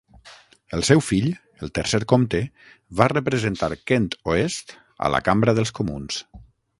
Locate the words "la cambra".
5.17-5.59